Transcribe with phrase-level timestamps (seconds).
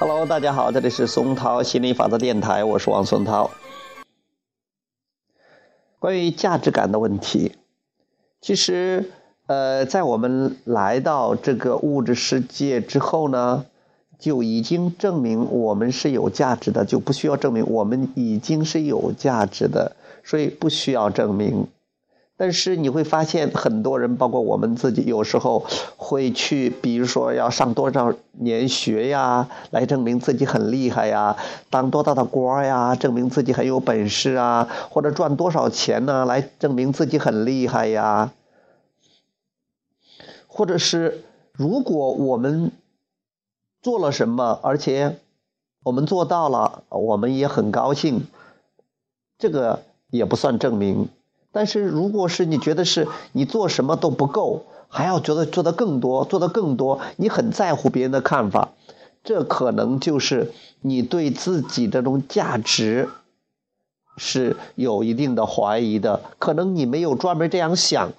[0.00, 3.50] Hello，大家好，这里是松涛心理法则电台，我是王松涛。
[5.98, 7.52] 关于价值感的问题，
[8.40, 9.10] 其实，
[9.46, 13.66] 呃，在我们来到这个物质世界之后呢，
[14.18, 21.66] 就已经证明我们是有价值的，就不需要证明我们已经是有价值的，所以不需要证明。
[22.40, 25.66] 但是你会发现，很多人，包括我们自己，有时候
[25.98, 31.36] 会去，比如说要上多少年学呀，来证明自己很厉害呀；
[31.68, 38.32] 当多大的官呀，证明自己很有本事啊；或者赚多少钱呢，来证明自己很厉害呀。
[40.46, 42.72] 或者是，如果我们
[43.82, 45.18] 做了什么，而且
[45.82, 48.26] 我们做到了，我们也很高兴，
[49.38, 51.10] 这个也不算证明。
[51.52, 58.70] 但是，如果是你觉得是你做什么都不够，还要觉得做的更多，做的更多，你很在乎别人的看法，
[59.24, 63.08] 这可能就是你对自己这种价值
[64.16, 66.20] 是有一定的怀疑的。
[66.38, 68.12] 可能你没有专门这样想，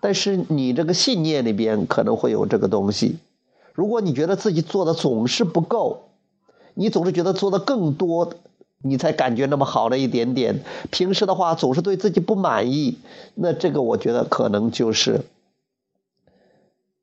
[0.00, 3.18] 但是你这个信念里边可能会有这个东西。
[3.74, 6.10] 如果你觉得自己做的总是不够，
[6.74, 8.32] 你总是觉得做的更多。
[8.88, 12.98] 你才感觉那么好了一点点，平时的话总是对自己不满意，
[13.34, 15.22] 那这个我觉得可能就是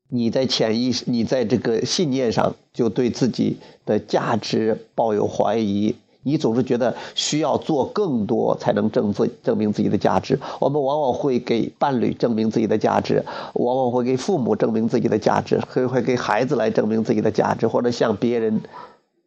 [0.08, 10.38] 你在潜意识、你在这个信念上就对自己的价值抱有怀疑，你总是觉得需要做更多才能证自证明自己的价值。
[10.60, 13.24] 我们往往会给伴侣证明自己的价值，
[13.54, 18.60] 往往会给父母证明自己的价值，会会给孩子来证明自己的价值，或者向别人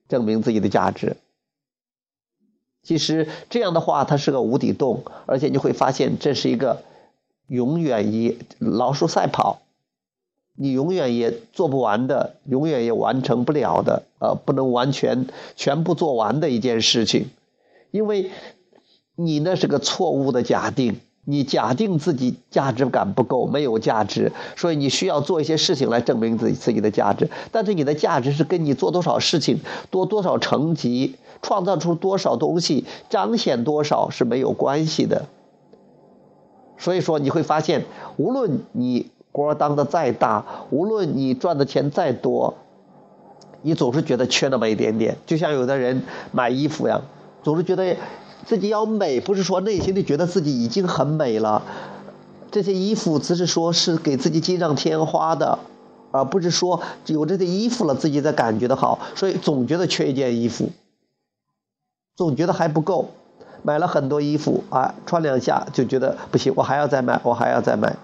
[0.08, 1.18] 证明自己的价值。
[2.88, 6.84] 其实这样的话，它是个无底洞，而且你会发现这是一个
[7.48, 9.60] 永远以老鼠赛跑，
[10.56, 17.26] 你永远也做不完的，永远也完成不了的，呃，不能完全全部做完的一件事情，
[17.92, 18.32] 因为
[19.16, 21.02] 你那是个错误的假定。
[21.30, 27.30] 你假定自己价值感不够，没有价值，所以你需要做一些事情来证明自己自己的价值。
[27.52, 29.60] 但是你的价值是跟你做多少事情、
[29.92, 35.26] 多多少成绩、创造出多少东西、彰显多少是没有关系的。
[36.78, 37.84] 所以说你会发现，
[38.16, 42.54] 无论你官当的再大，无论你赚的钱再多，
[43.62, 45.18] 你总是觉得缺那么一点点。
[45.26, 47.02] 就像有的人买衣服呀，
[47.44, 47.98] 总是觉得。
[48.48, 51.62] 自己要美，不是说内心里觉得自己已经很美了。
[52.50, 55.60] 这些衣服只是说是给自己锦上添花的，
[56.12, 59.00] 而不是说有这件衣服了自己才感觉的好。
[59.16, 60.70] 所以总觉得缺一件衣服，
[62.16, 63.10] 总觉得还不够。
[63.64, 67.98] 买了很多衣服啊，穿两下就觉得不行，我还要再买，我还要再买。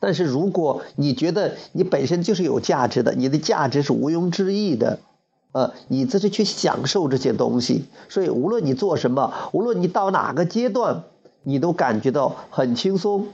[0.00, 4.98] 但是如果你觉得你本身就是有价值的，你的价值是毋庸置疑的。
[5.56, 11.04] 呃，你这是去享受这些东西，所以无论你做什么，无论你到哪个阶段，
[11.44, 13.28] 你都感觉到很轻松，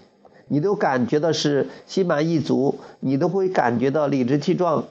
[0.46, 4.84] 你都感觉到是心满意足，你都会感觉到理直气壮，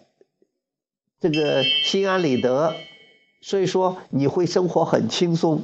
[1.22, 2.74] 这个心安理得，
[3.42, 5.62] 所以说你会生活很轻松，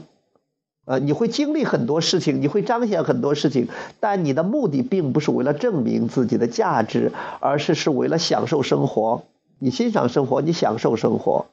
[0.86, 3.68] 呃，你会经历很多事情，你会彰显很多事情，
[4.00, 7.12] 但你的目的并不是为了证明自己的价值，
[7.42, 9.24] 而是是为了享受生活，
[9.60, 11.48] 你欣赏生活，你享受生活。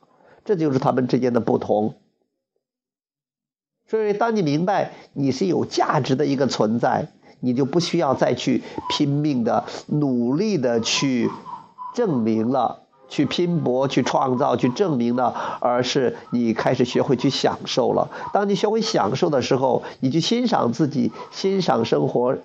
[0.44, 1.94] 这就是他们之间的不同。
[3.87, 7.09] 所以，当你明白你是有价值的一个存在，
[7.41, 11.31] 你就不需要再去拼命的、努力的去
[11.94, 18.10] 证明了、去拼搏、去创造、去证明了，而是你开始学会去享受了。
[18.33, 22.38] 当你学会享受的时候，你去欣赏自己、欣赏生活、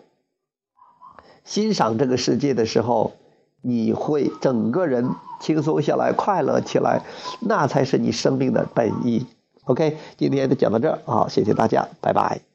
[1.46, 3.14] 欣赏这个世界的时候。
[3.62, 5.10] 你会整个人
[5.40, 7.02] 轻松下来，快乐起来，
[7.42, 9.26] 那才是你生命的本意。
[9.66, 12.49] OK，今天就讲到这儿好，谢谢大家，拜拜。